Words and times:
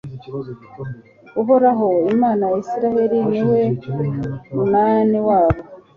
uhoraho, 1.41 1.89
imana 2.13 2.43
ya 2.51 2.57
israheli 2.63 3.19
ni 3.29 3.41
we 3.49 3.61
munani 4.53 5.19
wabo 5.27 5.61